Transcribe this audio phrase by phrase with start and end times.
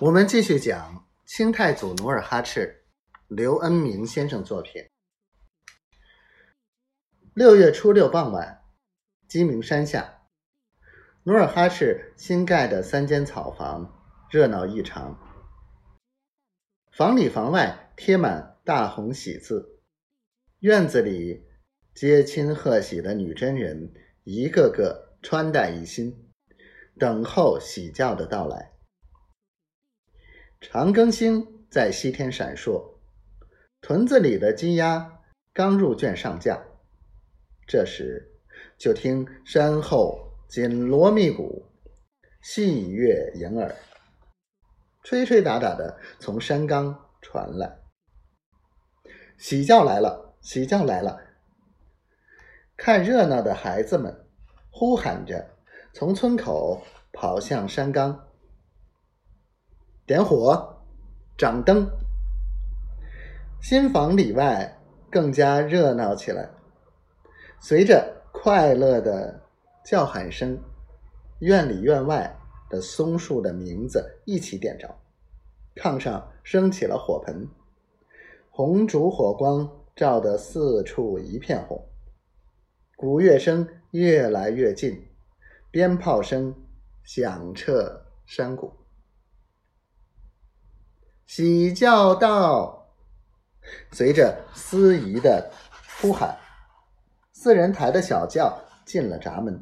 [0.00, 2.84] 我们继续讲清太祖努尔哈赤，
[3.28, 4.84] 刘恩明先生作品。
[7.32, 8.60] 六月初六傍晚，
[9.26, 10.20] 鸡鸣山下，
[11.22, 13.90] 努尔哈赤新盖的三间草房
[14.30, 15.18] 热闹异常，
[16.92, 19.80] 房里房外贴满大红喜字，
[20.58, 21.46] 院子里
[21.94, 23.94] 接亲贺喜的女真人
[24.24, 26.30] 一个个穿戴一新，
[26.98, 28.75] 等候喜轿的到来。
[30.60, 32.82] 长庚星在西天闪烁，
[33.82, 35.20] 屯子里的鸡鸭
[35.52, 36.62] 刚入圈上架。
[37.66, 38.26] 这时，
[38.78, 41.66] 就听山后紧锣密鼓，
[42.42, 43.74] 细乐盈耳，
[45.04, 47.78] 吹吹打打的从山冈传来。
[49.36, 51.20] 喜轿来了，喜轿来了！
[52.78, 54.26] 看热闹的孩子们
[54.70, 55.50] 呼喊着，
[55.92, 58.22] 从村口跑向山冈。
[60.06, 60.84] 点火，
[61.36, 61.90] 掌灯，
[63.60, 66.48] 新房里外更加热闹起来。
[67.58, 69.42] 随着快乐的
[69.84, 70.56] 叫喊声，
[71.40, 72.38] 院里院外
[72.70, 74.94] 的松树的名字一起点着，
[75.74, 77.48] 炕上升起了火盆，
[78.48, 81.84] 红烛火光照得四处一片红。
[82.94, 85.04] 鼓乐声越来越近，
[85.72, 86.54] 鞭炮声
[87.02, 88.72] 响彻山谷。
[91.26, 92.86] 喜轿到，
[93.90, 95.50] 随着司仪的
[96.00, 96.38] 呼喊，
[97.32, 99.60] 四人抬的小轿进了闸门，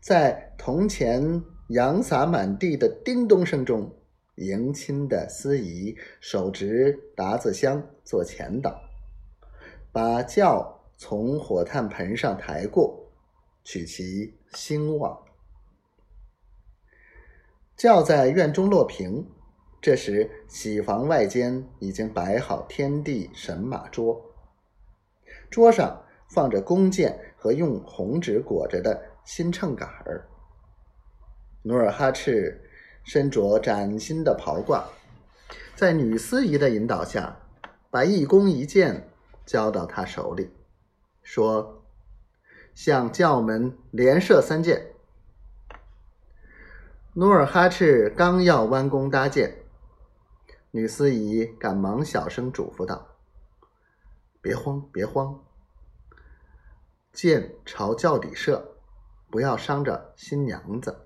[0.00, 3.92] 在铜钱扬洒满地的叮咚声中，
[4.36, 8.80] 迎亲的司仪手执达子香做前导，
[9.90, 13.10] 把轿从火炭盆上抬过，
[13.64, 15.20] 取其兴旺。
[17.76, 19.28] 轿在院中落平。
[19.80, 24.34] 这时，喜房外间已经摆好天地神马桌，
[25.48, 30.26] 桌上放着弓箭和用红纸裹着的新秤杆儿。
[31.62, 32.60] 努尔哈赤
[33.04, 34.82] 身着崭新的袍褂，
[35.76, 37.36] 在女司仪的引导下，
[37.88, 39.08] 把一弓一箭
[39.46, 40.50] 交到他手里，
[41.22, 41.84] 说
[42.74, 44.88] ：“向教门连射三箭。”
[47.14, 49.54] 努尔哈赤刚要弯弓搭箭。
[50.78, 53.16] 女司仪赶忙小声嘱咐道
[54.40, 55.42] ：“别慌，别慌，
[57.12, 58.76] 箭朝轿底射，
[59.28, 61.04] 不要伤着新娘子。”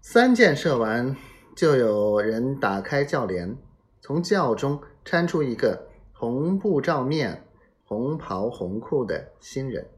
[0.00, 1.16] 三箭射完，
[1.56, 3.58] 就有人打开轿帘，
[4.00, 7.48] 从轿中搀出一个红布罩面、
[7.82, 9.90] 红袍红裤的新人。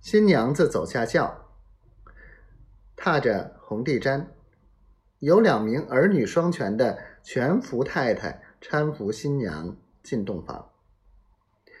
[0.00, 1.48] 新娘子走下轿，
[2.94, 4.24] 踏着红地毡。
[5.20, 10.70] 有两名儿女双全的全福太太搀扶新娘进洞房，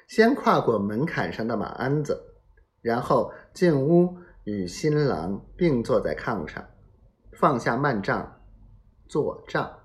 [0.08, 2.22] 先跨过门槛上的马鞍子，
[2.82, 4.14] 然后进屋
[4.44, 6.62] 与新郎并坐在炕上，
[7.32, 8.40] 放下幔帐，
[9.08, 9.79] 坐帐。